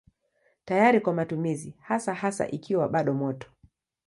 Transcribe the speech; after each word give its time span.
Tayari 0.65 1.01
kwa 1.01 1.13
matumizi 1.13 1.75
hasa 1.81 2.13
hasa 2.13 2.47
ikiwa 2.51 2.87
bado 2.89 3.13
moto. 3.13 3.51